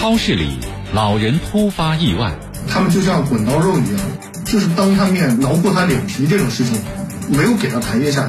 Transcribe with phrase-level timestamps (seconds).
[0.00, 0.46] 超市里，
[0.94, 2.32] 老人突发意外，
[2.68, 4.00] 他们就像滚刀肉一样，
[4.44, 6.80] 就是当他面挠破他脸皮这种事情，
[7.28, 8.28] 没有给他台阶下。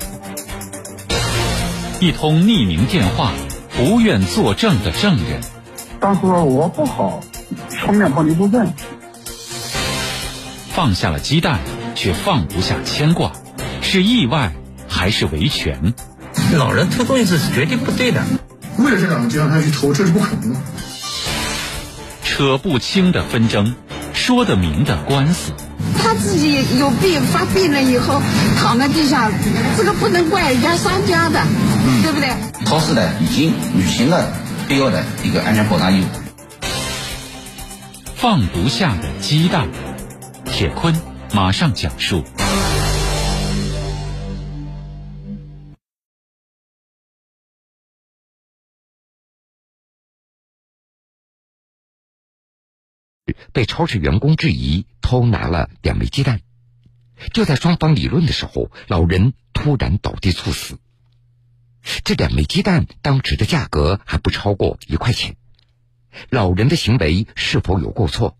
[1.99, 3.33] 一通匿名电话，
[3.77, 5.41] 不愿作证的证人。
[5.99, 7.21] 当时我不好，
[7.69, 8.73] 出面帮你作证。
[10.73, 11.59] 放下了鸡蛋，
[11.93, 13.31] 却放不下牵挂，
[13.83, 14.53] 是意外
[14.87, 15.93] 还是维权？
[16.57, 18.23] 老人偷东西是绝对不对的。
[18.79, 20.59] 为了这两个鸡蛋他去偷，这是不可能的。
[22.39, 23.75] 扯不清的纷争，
[24.13, 25.51] 说得明的官司。
[26.01, 28.21] 他自己有病发病了以后
[28.57, 29.29] 躺在地上，
[29.75, 31.45] 这个不能怪人家商家的，
[32.01, 32.29] 对不对？
[32.65, 34.31] 超市呢已经履行了
[34.69, 36.05] 必要的一个安全保障义务。
[38.15, 39.67] 放不下的鸡蛋，
[40.45, 40.95] 铁坤
[41.33, 42.23] 马上讲述。
[53.53, 56.41] 被超市员工质疑偷拿了两枚鸡蛋，
[57.33, 60.79] 就在双方理论的时候，老人突然倒地猝死。
[62.03, 65.35] 这两枚鸡蛋当时的价格还不超过一块钱，
[66.29, 68.37] 老人的行为是否有过错？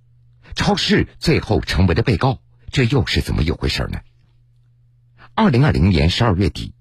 [0.56, 2.42] 超市最后成为了被告，
[2.72, 4.00] 这又是怎么一回事呢？
[5.36, 6.74] 二零二零年十二月底，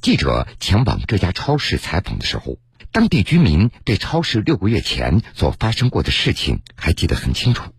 [0.00, 2.58] 记者前往这家超市采访的时候。
[2.92, 7.72] 当地居民对超市六个月前所发生过的事情还记得很清楚。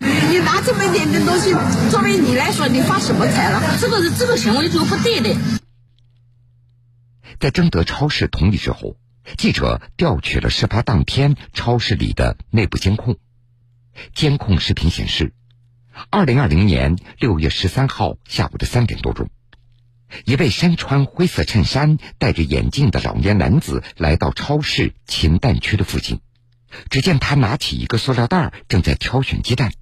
[0.00, 1.52] 你拿这么一点点东西，
[1.90, 3.78] 作为你来说，你发什么财了？
[3.80, 5.34] 这个是这个行为就不对的。
[7.38, 8.96] 在征得超市同意之后，
[9.36, 13.16] 记者调取了事发当天超市里的内部监控。
[14.14, 15.32] 监控视频显示，
[16.10, 19.30] 二零二零年六月十三号下午的三点多钟。
[20.24, 26.20] 一位身穿灰色衬衫、戴着眼镜的老年男子来到超市禽蛋区的附近，
[26.90, 29.72] 只见他拿起一个塑料袋，正在挑选鸡蛋。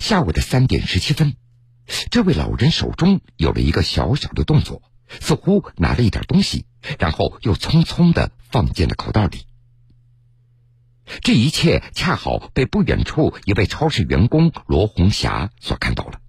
[0.00, 1.34] 下午的三点十七分，
[2.10, 4.82] 这位老人手中有了一个小小的动作，
[5.20, 6.66] 似乎拿了一点东西，
[6.98, 9.46] 然后又匆匆的放进了口袋里。
[11.22, 16.20] 这一切恰好被不远处一位超市员工罗红霞所看到了。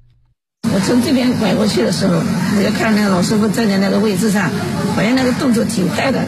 [0.63, 4.49] 我从这边拐过去的时候，我就看那个老师傅站在那个位置上，
[4.95, 6.27] 好像那个动作挺快的。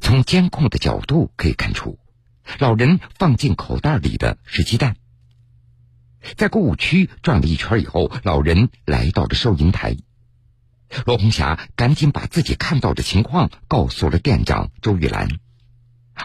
[0.00, 1.98] 从监控的角度可以看出，
[2.58, 4.96] 老人放进口袋里的是鸡蛋。
[6.36, 9.96] 在购物区转了一圈以后，老人来到了收银台。
[11.04, 15.28] 罗红霞赶紧把自己看到的情况告诉了店长周玉兰，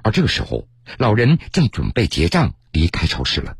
[0.04, 3.56] 而这个时候，老人正准备结账离开超市了。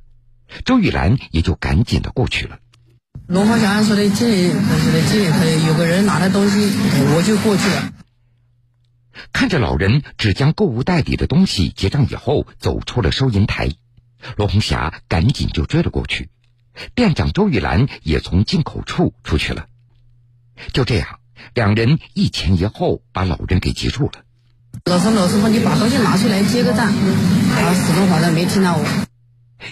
[0.66, 2.60] 周玉兰也就赶紧的过去了。
[3.28, 6.70] 罗红霞说的这，说的这，他有个人拿的东西，
[7.16, 7.94] 我就过去了。
[9.32, 13.70] 看着老人只将购物袋里的东西结账以后走出了收银台，
[14.36, 16.30] 罗红霞赶紧就追了过去。
[16.96, 19.68] 店长周玉兰也从进口处出去了。
[20.74, 21.20] 就这样，
[21.54, 24.24] 两人一前一后把老人给截住了。
[24.86, 26.92] 老师，老师傅，你把东西拿出来结个账。
[27.54, 28.86] 他始终好像没听到我。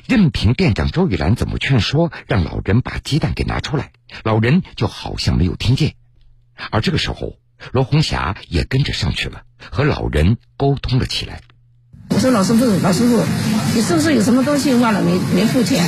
[0.08, 3.92] 任凭店长周玉兰怎么劝说，让老人把鸡蛋给拿出来，
[4.24, 5.94] 老人就好像没有听见。
[6.72, 7.38] 而这个时候，
[7.72, 9.42] 罗红霞也跟着上去了，
[9.72, 11.42] 和老人沟通了起来。
[12.10, 13.24] 我说：“老师傅，老师傅，
[13.76, 15.88] 你是不是有什么东西忘了没没付钱？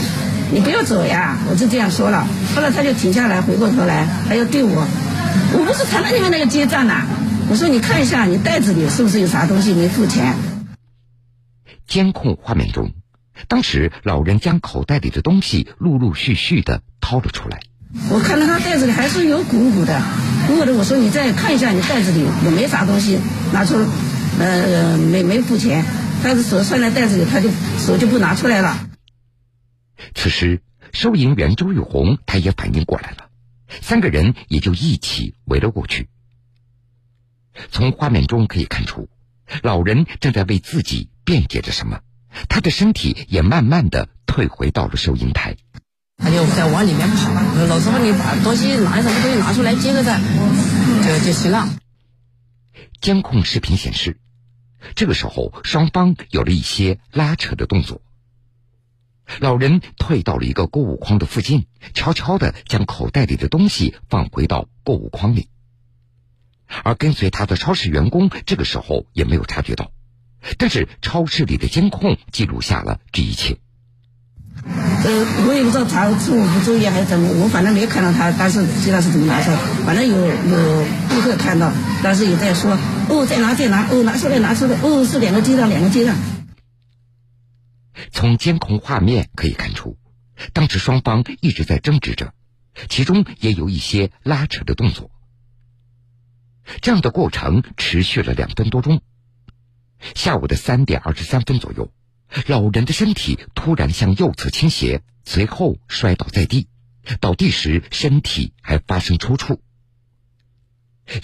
[0.52, 2.28] 你不要走呀！”我就这样说了。
[2.56, 4.88] 后来他就停下来，回过头来，还要对我
[5.54, 7.08] ：“我不是才让你们那个结账呐？
[7.50, 10.36] 我说：“你看一下，你袋子里是不是有啥东西没付钱？”
[11.88, 12.94] 监控画面中。
[13.48, 17.62] 当时，老人将口袋里的东西陆陆续续的掏了出来。
[18.10, 20.02] 我看到他袋子里还是有鼓鼓的，
[20.48, 20.74] 鼓鼓的。
[20.74, 23.20] 我说：“你再看一下，你袋子里有没啥东西？”
[23.52, 23.76] 拿出，
[24.40, 25.84] 呃，没没付钱，
[26.24, 28.88] 但是手揣在袋子里，他就手就不拿出来了。
[30.16, 30.62] 此时，
[30.94, 33.30] 收银员周玉红他也反应过来了，
[33.82, 36.08] 三个人也就一起围了过去。
[37.72, 39.10] 从画面中可以看出，
[39.64, 42.00] 老人正在为自己辩解着什么。
[42.50, 45.58] 他的身体也慢慢的退回到了收银台，
[46.18, 47.32] 他就在往里面跑。
[47.68, 50.22] 老师傅，你把东西拿什么东西拿出来接个账，
[51.04, 51.68] 就就行了。
[53.02, 54.18] 监控视频显示，
[54.96, 58.02] 这个时候双方有了一些拉扯的动作。
[59.40, 65.48] 老人退到了一个购物筐的附近，悄悄的将口袋里的东西放回到购物筐里，
[66.84, 69.92] 而跟随他的超市员工这个时候也没有察觉到。
[70.58, 73.58] 但是超市里的监控记录下了这一切。
[74.64, 81.72] 呃，我也不知道他是我不注意还是怎么，我反正没看到他当时知道是怎么拿出来，反正有有顾客看到，
[82.04, 82.78] 当时也在说，
[83.10, 86.16] 哦，在拿在拿，哦，拿出来拿出来，哦，是两个鸡蛋两个鸡蛋。
[88.12, 89.98] 从监控画面可以看出，
[90.54, 92.34] 当时双方一直在争执着，
[92.88, 95.10] 其中也有一些拉扯的动作。
[96.82, 99.02] 这样的过程持续了两分多钟。
[100.16, 101.92] 下午的三点二十三分左右，
[102.48, 106.68] 老人的身体突然向右侧倾斜，随后摔倒在地。
[107.20, 109.60] 倒地时身体还发生抽搐。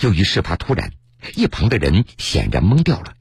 [0.02, 0.92] 由于事发突然，
[1.36, 3.16] 一旁的人显然懵掉了。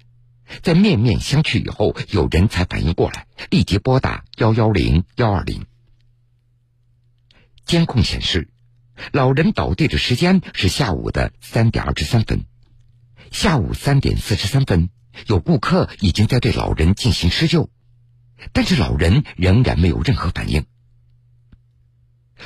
[0.62, 5.66] 在面面相觑以后，有人才反应过来，立即拨打幺幺零幺二零。
[7.66, 8.48] 监控显示，
[9.12, 12.46] 老人倒地的时间是下午的三点二十三分。
[13.30, 14.88] 下午三点四十三分。
[15.26, 17.70] 有顾客已经在对老人进行施救，
[18.52, 20.66] 但是老人仍然没有任何反应。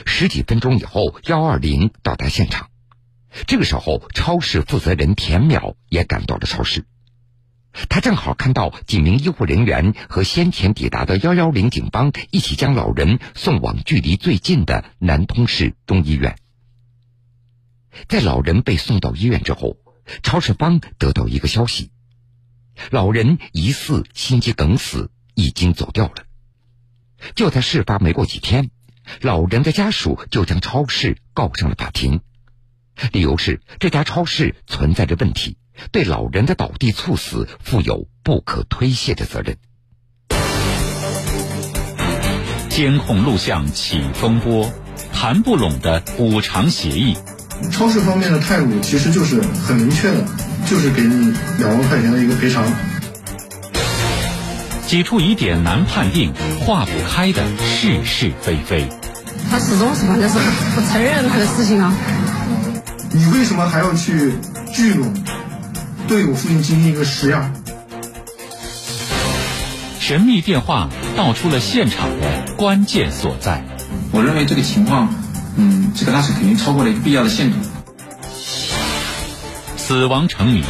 [0.07, 2.71] 十几分钟以后，幺二零到达现场。
[3.47, 6.87] 这个时候，超市负责人田淼也赶到了超市。
[7.89, 16.37] 他正好看到几名医护人员和先前抵达的幺幺零警方一起将老人送往距离最近的南通市中医院。
[18.09, 19.77] 在老人被送到医院之后，
[20.23, 21.91] 超市方得到一个消息。
[22.89, 26.15] 老人疑似心肌梗死，已经走掉了。
[27.35, 28.71] 就在事发没过几天，
[29.21, 32.21] 老人的家属就将超市告上了法庭，
[33.13, 35.59] 理由是这家超市存在着问题，
[35.93, 39.59] 对老人的倒地猝死负有不可推卸的责任。
[42.71, 44.73] 监控录像起风波，
[45.13, 47.15] 谈不拢的补偿协议。
[47.71, 50.50] 超市方面的态度其实就是很明确的。
[50.69, 52.65] 就是给你两万块钱的一个赔偿。
[54.87, 58.89] 几处疑点难判定，化不开的是是非非。
[59.51, 60.39] 他始终是反正是
[60.75, 61.93] 不承认他的事情啊。
[63.13, 64.33] 你为什么还要去
[64.73, 65.13] 聚拢，
[66.09, 67.53] 对我父亲进行一个实验？
[69.99, 73.65] 神秘电话道出了现场的关键所在。
[74.11, 75.09] 我认为这个情况，
[75.57, 77.59] 嗯，这个拉扯肯定超过了一个必要的限度。
[79.91, 80.63] 死亡成谜，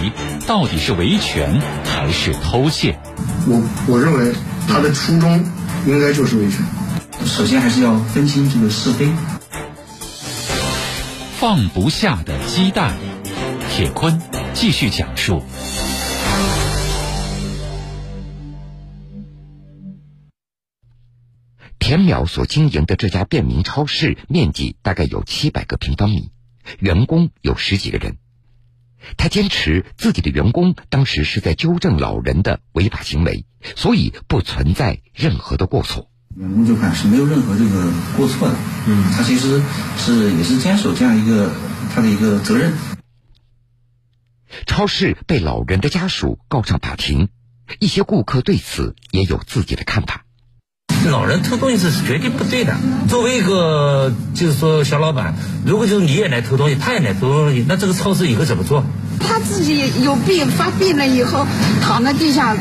[0.46, 2.98] 到底是维权还是偷窃？
[3.46, 4.32] 我我认为
[4.66, 5.44] 他的初衷
[5.84, 6.64] 应该就是维权。
[7.26, 9.10] 首先还是要分清这个是非。
[11.32, 12.96] 放不下的鸡蛋，
[13.68, 14.22] 铁坤
[14.54, 15.42] 继续讲述。
[21.78, 26.30] 田淼所经营的这家便民超市面积大概有七百个平方米，
[26.78, 28.16] 员工有十几个人。
[29.16, 33.44] 他坚持自己的员工当时是在纠正老人的违法行为，
[33.76, 36.10] 所以不存在任何的过错。
[36.36, 38.54] 员工这块是没有任何这个过错的，
[38.86, 39.60] 嗯，他其实
[39.98, 41.50] 是也是坚守这样一个
[41.92, 42.72] 他的一个责任。
[44.66, 47.28] 超市被老人的家属告上法庭，
[47.78, 50.24] 一些顾客对此也有自己的看法。
[51.08, 52.76] 老人偷东西是绝对不对的。
[53.08, 58.84] 作为一个就是说小老板，如果就是你也来偷东西，他也来偷东西，那这个超市以后怎么做？
[59.18, 61.46] 他自己有病发病了以后
[61.82, 62.56] 躺在地下，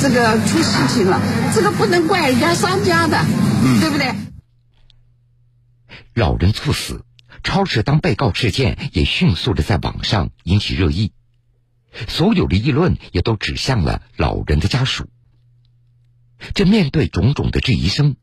[0.00, 1.20] 这个出事情了，
[1.54, 3.24] 这个不能怪人家商家的，
[3.80, 4.14] 对不对？
[6.14, 7.04] 老人猝死，
[7.42, 11.12] 超市当被告事件也迅速的在网上引起热议，
[12.08, 15.08] 所有的议论也都指向了老人的家属。
[16.54, 18.16] 这面对种种的质疑声，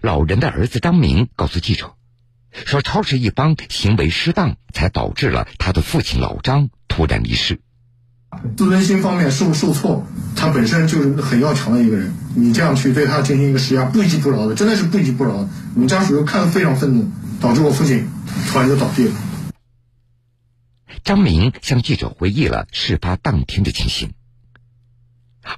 [0.00, 1.94] 老人的儿子张明告诉记者，
[2.52, 7.60] 说超市一方行为失当，才导致了他的父亲老张突然离世。
[8.56, 10.06] 自尊心方面受受挫，
[10.36, 15.48] 他本身就是很要强的一个人，你这样去对他进行一个施压，不依不饶的，真的是不依不饶。
[15.74, 17.10] 我们家属又看得非常愤怒，
[17.40, 18.06] 导致我父亲
[18.50, 19.14] 突然就倒地了。
[21.04, 24.12] 张明向记者回忆了事发当天的情形。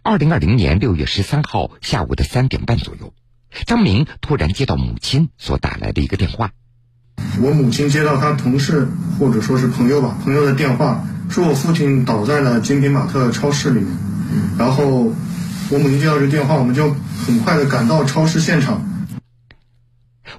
[0.02, 3.12] 二零二零年六月十三号下午的三点半左右，
[3.66, 6.52] 张明突然接到母亲所打来的一个电话。
[7.40, 13.92] 我母亲接到他同事或者说是朋友吧，朋友的电话，说我父亲倒在了精品玛特超市里面。
[14.58, 15.12] 然后
[15.70, 16.94] 我母亲接到这电话，我们就
[17.26, 18.86] 很快的赶到超市现场。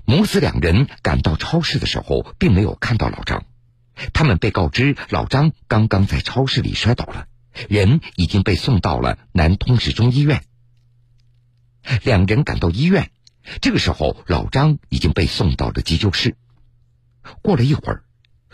[0.05, 3.43] 母子两人赶到超市的时候，并没有看到老张，
[4.13, 7.25] 他们被告知老张刚刚在超市里摔倒了。
[7.69, 10.43] 人已经被送到了南通市中医院。
[12.03, 13.09] 两人赶到医院，
[13.59, 16.35] 这个时候老张已经被送到了急救室。
[17.41, 18.03] 过了一会儿，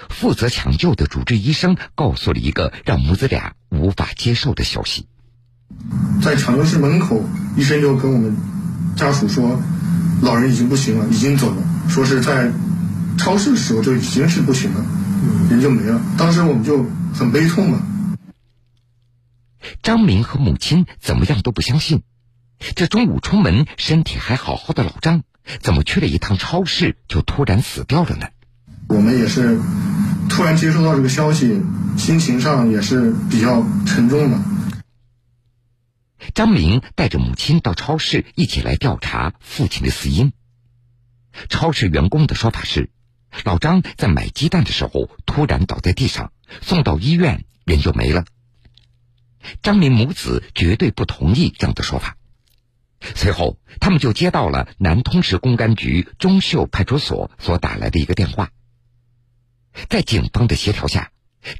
[0.10, 5.08] 负责抢救的主治医生告诉了一个让母子俩无法接受的消息：
[6.22, 7.24] 在抢救室门口，
[7.58, 8.36] 医生就跟我们
[8.96, 9.62] 家属说，
[10.22, 12.52] 老人已经不行了，已经走了，说是在
[13.18, 14.86] 超市的时候就已经是不行了，
[15.50, 16.02] 人就没了。
[16.18, 17.82] 当时我们就很悲痛嘛。
[19.82, 22.04] 张明和母亲怎么样都不相信，
[22.76, 25.24] 这中午出门身体还好好的老张，
[25.60, 28.28] 怎么去了一趟超市就突然死掉了呢？
[28.90, 29.60] 我们也是
[30.30, 31.62] 突然接收到这个消息，
[31.98, 34.40] 心情上也是比较沉重的。
[36.34, 40.34] 张明带着母亲到超市一起来调查父亲的死因。
[41.50, 42.90] 超市员工的说法是，
[43.44, 46.32] 老张在买鸡蛋的时候突然倒在地上，
[46.62, 48.26] 送到医院人就没了。
[49.62, 52.16] 张明母子绝对不同意这样的说法。
[53.16, 58.50] 随后，他们就接到了南通市公安局中秀派出所所打来的一个电话。
[59.90, 61.12] 在警方的协调下，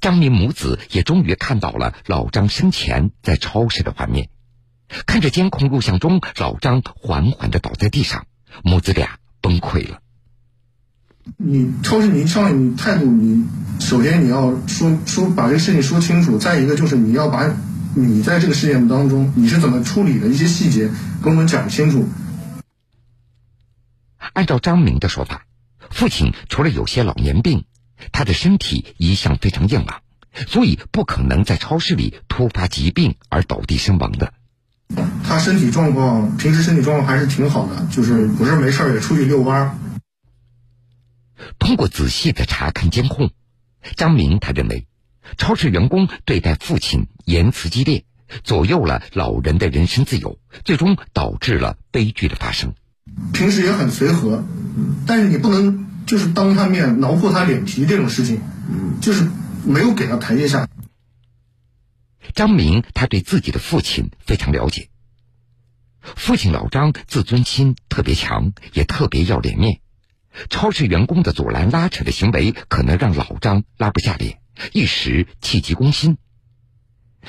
[0.02, 4.30] 张明母子也终于看到了老张生前在超市的画面。
[5.06, 8.26] 看着监控录像中老张缓缓的倒在地上，
[8.64, 10.00] 母子俩崩溃了。
[11.36, 13.46] 你超市，你上你态度，你
[13.80, 17.54] 首先你要说说把这个事情说清楚，再一个就是你要把
[17.98, 20.92] 你在这个事件当中你是怎么处理的一些细节
[21.24, 22.08] 跟我们讲清楚。
[24.34, 25.48] 按照张明的说法，
[25.90, 27.66] 父亲除了有些老年病，
[28.12, 30.02] 他的身体一向非常硬朗，
[30.48, 34.32] 所以不可能在超市里突发疾病而倒地身亡的。
[35.24, 39.80] 他身体状况，平时身体状况还是挺好的，就是不是没事也出去遛弯。
[41.58, 43.32] 通过仔细的查看监控，
[43.96, 44.86] 张明他认为，
[45.38, 48.06] 超市员工对待父亲言辞激烈，
[48.44, 52.74] 左右了老人的人身自由，最终导致了悲剧的发生。
[53.34, 54.44] 平时也很随和，
[55.06, 58.42] 但是你不能就是当他面挠破他脸皮这种事情，
[59.02, 59.28] 就是
[59.66, 60.68] 没有给他台阶下。
[62.34, 64.90] 张明他对自己的父亲非常了解。
[66.02, 69.80] 父亲老张自尊心特别强，也特别要脸面。
[70.50, 74.40] 超市员工的阻拦拉扯的行为，可能让老张拉不下脸，
[74.74, 76.18] 一时气急攻心。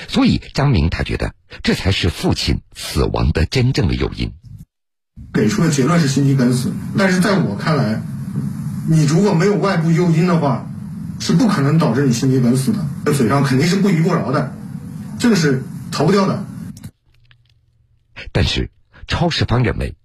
[0.06, 4.32] 所以张明他觉得，这才是父亲死亡的真正的诱因。
[5.32, 8.00] 给出的结论是心肌梗死，但是在我看来，
[8.88, 10.70] 你如果没有外部诱因的话，
[11.18, 12.86] 是不可能导致你心肌梗死的。
[13.04, 14.54] 这嘴上肯定是不依不饶的。
[15.18, 16.46] 这个是逃不掉的，
[18.30, 18.70] 但是
[19.08, 19.96] 超市方认为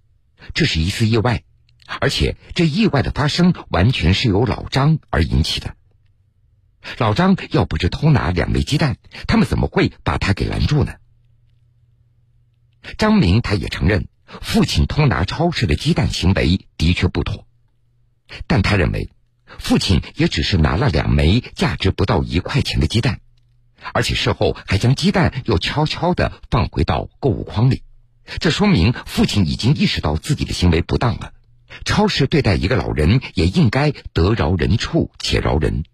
[0.54, 1.44] 这是一次意外，
[2.00, 5.76] 而且这意外的发生完全是由老张而引起的。
[6.98, 10.94] 老张要不是偷拿两枚鸡蛋，他们怎么会把他给拦住呢？
[12.98, 17.46] 张明他也承认，父亲偷拿超市的鸡蛋行为的确不妥，
[18.46, 19.10] 但他认为
[19.58, 23.20] 父亲也只是拿了两枚价值不到一块钱的鸡蛋。
[23.92, 27.82] 而且事后还将鸡蛋又悄悄地放回到购物筐里，
[28.38, 31.32] 这说明父亲已经意识到自己的行为不当了。
[31.84, 35.84] 超市对待一个老人也应该得饶人处且饶人。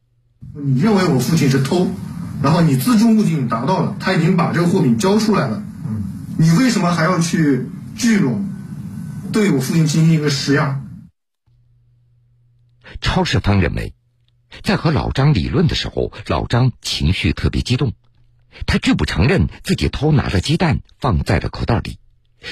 [0.55, 1.91] 你认为我父亲是偷，
[2.43, 5.63] 然后你自助目的达到了，他已经把这个货品交出来了，
[6.39, 7.67] 你为什么还要去
[7.97, 8.49] 聚拢，
[9.33, 10.81] 对我父亲进行一个施压？
[13.01, 13.95] 超市方认为。
[14.65, 17.93] 在和老张理论的时候，老张情绪特别激动，
[18.67, 22.01] 他拒不承认自己偷拿了鸡蛋放在了口袋里，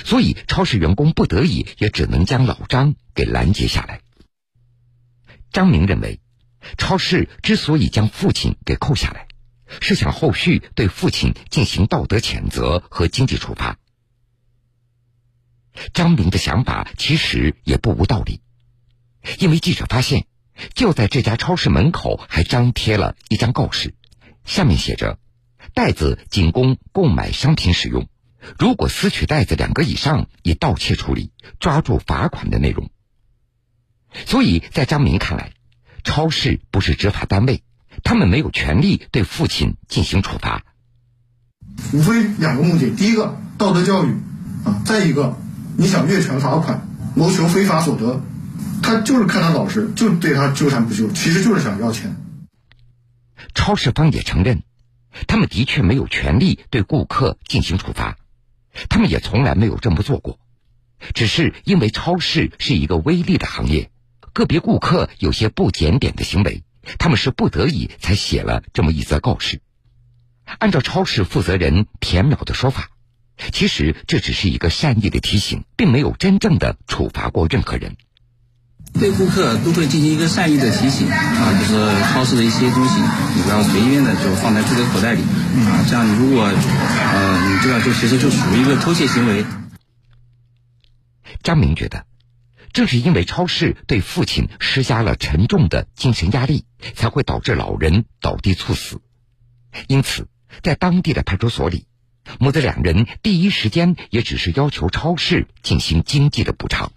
[0.05, 4.01] 所以超市员工不得已也只能将老张给拦截下来。
[5.51, 6.21] 张明认为，
[6.77, 9.27] 超市之所以将父亲给扣下来，
[9.81, 13.79] 是想后续对父亲进行道德谴责和经济处罚。
[15.93, 18.41] 张明的想法其实也不无道理，
[19.39, 20.27] 因为记者发现。
[20.75, 23.95] 就在这家超市门口，还张贴了一张告示，
[24.45, 25.21] 上面写着
[25.73, 28.09] ：“袋子仅供购买商品使用，
[28.59, 32.91] 如果撕取袋子两个以上，以盗窃处理，抓住罚款”的内容。
[34.27, 35.53] 所以在张明看来，
[36.09, 37.63] 超市不是执法单位，
[38.03, 40.65] 他们没有权利对父亲进行处罚。
[41.93, 44.15] 无非两个目的：第一个，道德教育
[44.65, 45.37] 啊；再一个，
[45.77, 48.23] 你想越权罚款，谋求非法所得。
[48.83, 52.17] 他就是看他老实，就对他纠缠不休，其实就是想要钱。
[53.55, 54.63] 超市方也承认，
[55.27, 58.17] 他们的确没有权利对顾客进行处罚，
[58.89, 60.39] 他们也从来没有这么做过，
[61.13, 63.91] 只是因为超市是一个微利的行业，
[64.39, 66.63] 个别顾客有些不检点的行为，
[67.01, 69.61] 他们是不得已才写了这么一则告示。
[70.61, 72.89] 按照超市负责人田淼的说法，
[73.53, 77.97] 其实这只是一个善意的提醒，并没有真正的处罚过任何人。
[78.95, 82.95] 对顾客都会进行一个善意的提醒啊，就是超市的一些东西，
[83.35, 85.21] 你不要随便的就放在自己的口袋里
[85.67, 89.45] 啊，这样你如果呃，你这样就其实就属于一个偷窃行为。
[91.43, 92.05] 张明觉得，
[92.79, 99.01] 正是因为超市对父亲施加了沉重的精神压力，才会导致老人倒地猝死。
[99.89, 100.29] 因此，
[100.63, 101.89] 在当地的派出所里，
[102.39, 106.93] 母子两人第一时间也只是要求超市进行经济的补偿。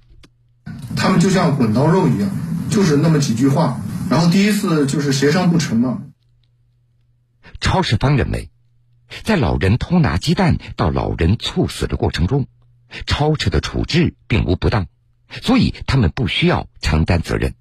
[0.95, 2.29] 他们就像滚刀肉一样，
[2.69, 6.03] 就是那么几句话，然后第一次就是协商不成嘛。
[7.59, 8.51] 超市方认为，
[9.23, 12.45] 在老人偷拿鸡蛋到老人猝死的过程中，
[13.07, 14.85] 超市的处置并无不当，
[15.41, 17.55] 所以他们不需要承担责任。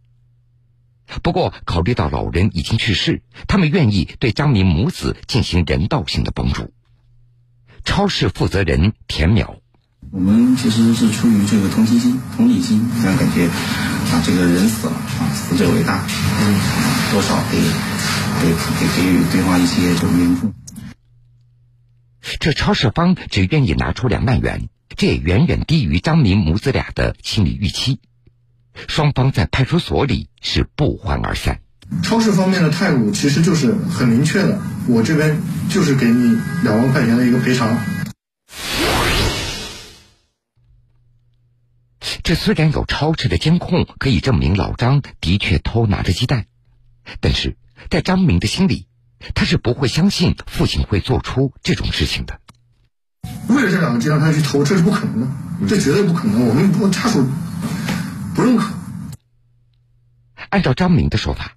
[1.23, 6.73] 不过，考虑到老人已经去世，他们愿意对张明母子进行人道性的帮助。
[7.85, 9.59] 超市负责人田淼，
[10.13, 16.61] 我们其实是出于这个同情心、同理心，这样感觉啊，这个人死了啊，死者为大，嗯，
[17.11, 17.59] 多少给
[18.43, 20.53] 给给给予对方一些这个援助。
[22.39, 28.01] 这超市方只愿意拿出两万元，这也远远低于张明母子俩的心理预期。
[28.89, 31.61] 双方在派出所里是不欢而散。
[32.03, 37.77] 超市方面的态度其实就是很明确的，我这边就是给你两万块钱的一个赔偿。
[42.23, 46.47] 这虽然有超市的监控可以证明老张的确偷拿着鸡蛋，
[47.21, 47.57] 但是
[47.91, 48.87] 在张明的心里，
[49.35, 52.40] 他是不会相信父亲会做出这种事情的。
[53.49, 55.27] 为了这两个鸡蛋，他去偷，这是不可能的，
[55.69, 56.47] 这绝对不可能。
[56.47, 57.27] 我们不家属
[58.35, 58.73] 不认可。
[60.49, 61.57] 按照张明的说法，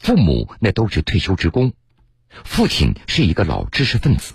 [0.00, 1.72] 父母那都是退休职工，
[2.44, 4.34] 父亲是一个老知识分子，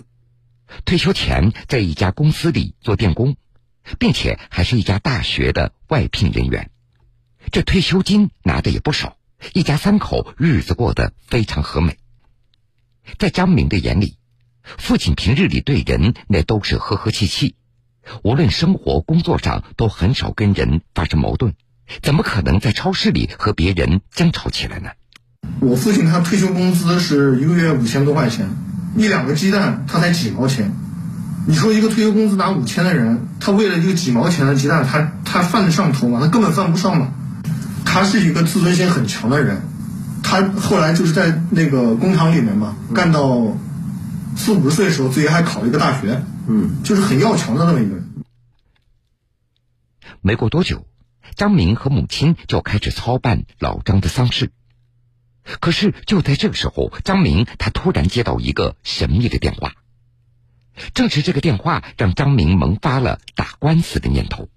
[0.84, 3.36] 退休前在一家公司里做电工，
[3.98, 6.70] 并且还是一家大学的外聘人员，
[7.50, 9.16] 这退休金拿的也不少，
[9.52, 11.98] 一家三口日子过得非常和美。
[13.18, 14.16] 在张明的眼里，
[14.78, 17.54] 父亲平日里对人那都是和和气气，
[18.22, 21.54] 无论生活工作上都很少跟人发生矛盾。
[22.02, 24.90] 怎么可能在超市里和别人争吵起来呢？
[25.60, 28.48] 我父亲他退休工资是一个月五千多块钱，
[28.96, 30.72] 一两个鸡蛋他才几毛钱。
[31.46, 36.20] 你说一个退休工资拿五千的人，他为了一个几毛钱的鸡蛋，他他犯得上头吗？
[36.22, 37.12] 他根本犯不上嘛。
[37.84, 39.60] 他是一个自尊心很强的人，
[40.22, 43.54] 他后来就是在那个工厂里面嘛，干到
[44.36, 48.04] 四五十岁的时候，自己还考了一个大学，嗯，就是很要强的那么一个人。
[50.20, 50.86] 没过多久。
[51.36, 54.52] 张明和母亲就开始操办老张的丧事，
[55.58, 59.72] 可是就在这个时候，张明他突然接到一个神秘的电话，
[60.92, 64.48] 正是这个电话让张明萌发了打官司的念头。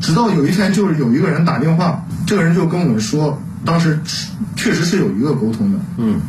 [0.00, 4.00] 直到有一天，就是有一个人打电话，这个人就跟我们说，当时
[4.56, 6.20] 确实是有一个沟通的，嗯，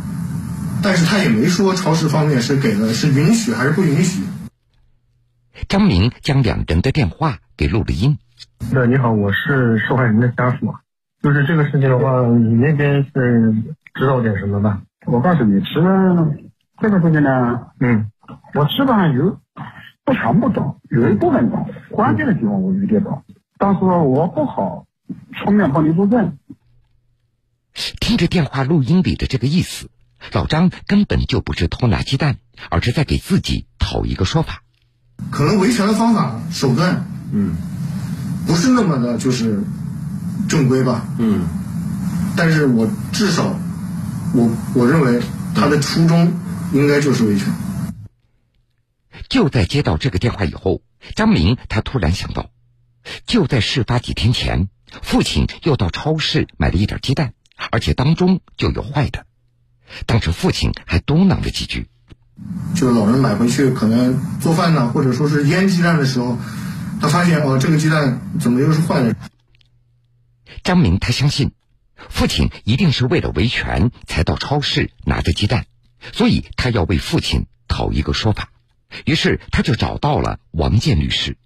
[0.83, 4.23] 但是他也没说超市方面是给了是允许还是不允许。
[5.67, 8.17] 张明将两人的电话给录了音。
[8.71, 10.73] 对，你好，我是受害人的家属。
[11.21, 13.53] 就是这个事情的话，你那边是
[13.93, 14.81] 知道点什么吧？
[15.05, 15.83] 我告诉你，其实
[16.79, 18.11] 这个事情呢，嗯，
[18.55, 19.39] 我基本上有
[20.03, 23.23] 不全部懂，有一部分懂，关键的地方我有点懂，
[23.59, 24.87] 但是我不好
[25.37, 26.39] 出面帮你作证。
[27.73, 29.89] 听着电话录音里的这个意思，
[30.31, 32.37] 老张根本就不是偷拿鸡蛋，
[32.69, 34.63] 而是在给自己讨一个说法。
[35.29, 37.55] 可能维权的方法手段，嗯。
[38.47, 39.63] 不是那么的，就是
[40.49, 41.05] 正规吧。
[41.19, 41.45] 嗯，
[42.35, 43.55] 但是我至少，
[44.33, 45.21] 我我认为
[45.53, 46.33] 他的初衷
[46.73, 47.53] 应该就是维权。
[49.29, 50.81] 就在接到这个电话以后，
[51.15, 52.49] 张明他突然想到，
[53.27, 54.67] 就在事发几天前，
[55.03, 57.33] 父亲又到超市买了一点鸡蛋，
[57.69, 59.27] 而且当中就有坏的。
[60.05, 61.87] 当时父亲还嘟囔了几句，
[62.75, 66.37] 就是老人买回去可能做饭呢，或者说是腌鸡蛋的时候。
[67.01, 69.15] 他发现哦，这个鸡蛋怎么又是坏的？
[70.63, 71.51] 张明他相信，
[72.09, 75.65] 父亲一定是为了维权才到超市拿着鸡蛋，
[76.13, 78.49] 所以他要为父亲讨一个说法。
[79.05, 81.37] 于是他就找到了王建律师。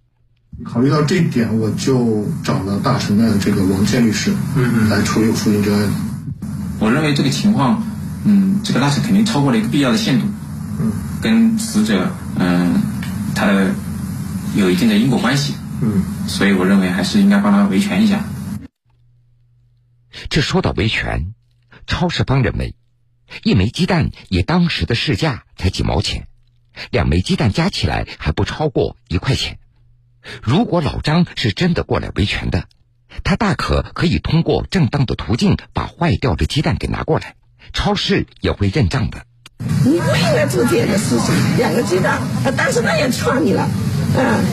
[0.65, 5.93] 考虑到这一点，我就找了大成的这个王建律师，嗯嗯，来处理我父亲这个案子。
[6.79, 7.81] 我认为这个情况，
[8.25, 10.27] 嗯，这个拉扯肯定超过了一个必要的限度，
[10.79, 12.81] 嗯，跟死者，嗯，
[13.33, 13.73] 他的。
[14.55, 18.23] 有一定的因果关系，嗯，所以我认为还是应该帮他维权一下。
[20.29, 21.33] 这说到维权，
[21.87, 22.77] 超市方认为，
[23.43, 26.29] 一枚鸡蛋以当时的市价才几毛钱，
[26.89, 29.59] 两枚鸡蛋加起来还不超过一块钱。
[30.41, 32.69] 如果老张是真的过来维权的，
[33.25, 37.35] 他大可可以通过正当的途径把坏掉的鸡蛋给拿过来，
[37.73, 39.25] 超市也会认账的。
[39.83, 43.67] 你不应该做这样的事情，两个鸡蛋，他当时那也劝你了。
[44.17, 44.43] 嗯，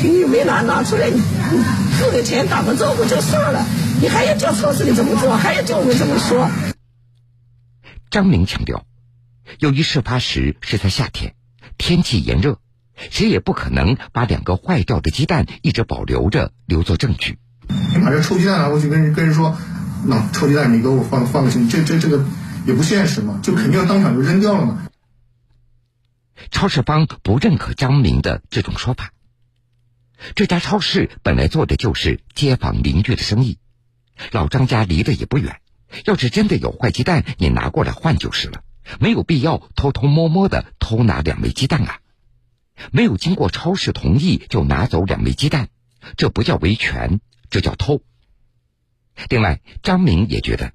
[0.00, 3.64] 平玉没拿拿出来，付的钱打个招呼就算了，
[4.00, 6.50] 你还要叫超市里怎么做，还要叫我们怎么说？
[8.10, 8.84] 张明强调，
[9.58, 11.34] 由于事发时是在夏天，
[11.78, 12.58] 天气炎热，
[13.10, 17.38] 谁也不可能把两个坏掉的鸡蛋一直保留着留作证据。
[17.68, 19.56] 你把这臭鸡蛋拿过去跟人跟人说，
[20.06, 22.24] 那臭鸡蛋你给我放放个行，这这这个
[22.66, 24.86] 也不现实嘛，就肯定要当场就扔掉了嘛。
[26.50, 29.12] 超市方不认可张明的这种说法。
[30.34, 33.58] 这家超市本来做的就是街坊邻居的生意，
[34.32, 35.60] 老张家离得也不远。
[36.04, 38.62] 要是真的有坏鸡蛋，你拿过来换就是了，
[38.98, 42.00] 没有必要偷偷摸摸的偷拿两枚鸡蛋啊！
[42.90, 45.68] 没有经过超市同意就拿走两枚鸡蛋，
[46.16, 48.00] 这不叫维权，这叫偷。
[49.28, 50.72] 另外，张明也觉得，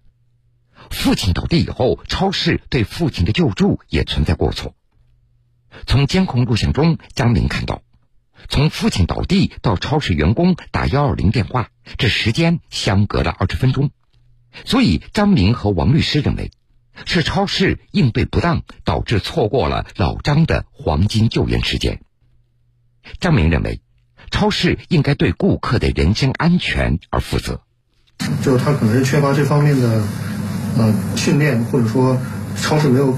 [0.89, 4.75] 父亲倒地以后，超市对父亲的救助也存在过错。
[5.85, 7.81] 从监控录像中，张明看到，
[8.49, 13.91] 从父亲倒地到超市员工打幺二零电话，这时间相隔了二十分钟。
[14.65, 16.51] 所以，张明和王律师认为，
[17.05, 22.01] 是超市应对不当，导致错过了老张的黄金救援时间。
[23.19, 23.81] 张明认为，
[24.31, 27.61] 超市应该对顾客的人身安全而负责。
[28.41, 30.03] 就是他可能是缺乏这方面的
[30.77, 32.19] 呃训练，或者说
[32.57, 33.17] 超市没有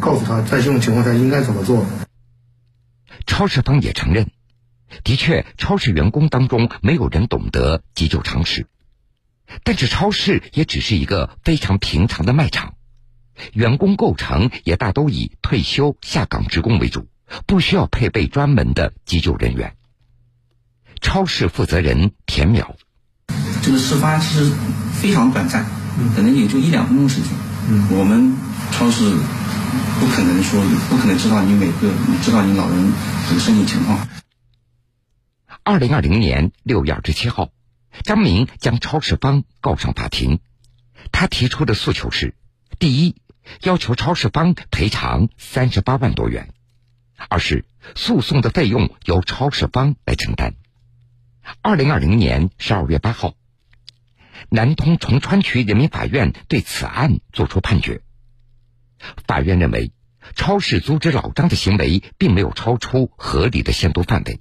[0.00, 1.84] 告诉他在这种情况下应该怎么做。
[3.26, 4.30] 超市方也承认，
[5.04, 8.66] 的确，超市员工当中没有人懂得急救常识。
[9.64, 12.74] 但是超市也只是一个非常平常的卖场，
[13.52, 17.08] 员工构成也大都以退休下岗职工为主，
[17.46, 19.74] 不需要配备专门的急救人员。
[21.00, 22.74] 超市负责人田淼，
[23.62, 24.52] 这个事发其实
[24.92, 25.64] 非常短暂，
[26.14, 27.30] 可能也就一两分钟时间。
[27.90, 28.36] 我们
[28.72, 29.04] 超市
[30.00, 32.92] 不可能说，不可能知道你每个，知道你老人
[33.28, 34.08] 这个身体情况。
[35.62, 37.50] 二零二零年六月二十七号。
[38.04, 40.38] 张明将超市方告上法庭，
[41.10, 42.34] 他提出的诉求是：
[42.78, 43.16] 第一，
[43.62, 46.44] 要求超市方赔偿三十八万多元；
[47.28, 47.64] 二是
[47.96, 50.54] 诉讼的费用由超市方来承担。
[51.62, 53.34] 二零二零年十二月八号，
[54.48, 58.02] 南通崇川区人民法院对此案作出判决。
[59.26, 59.92] 法院认为，
[60.34, 64.40] 超市阻止老张的行为并没有超出合理的限度范围。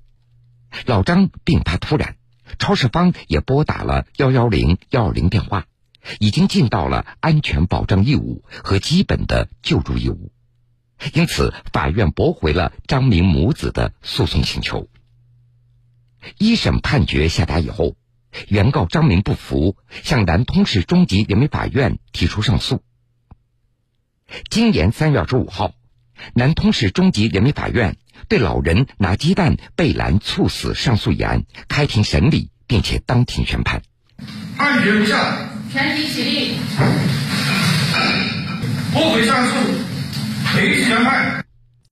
[0.85, 2.15] 老张病发突然。
[2.57, 5.67] 超市方也拨打了幺幺零幺二零电话，
[6.17, 10.31] 已经尽到了安全保障义务和基本的救助义务，
[11.13, 14.89] 因此法院驳回了张明母子的诉讼请求。
[16.39, 17.95] 一审判决下达以后，
[18.48, 22.82] 原告张明不服，向南通市中级人民法院提出上诉。
[24.50, 25.74] 今年三月二十五号，
[26.34, 27.98] 南通市中级人民法院。
[28.28, 33.82] 对老人拿鸡蛋被拦猝死上诉一案开庭审理，并且当庭宣判。
[34.58, 36.58] 判决如下：全体起立，
[38.92, 39.54] 驳回上诉，
[40.58, 41.46] 维持原判。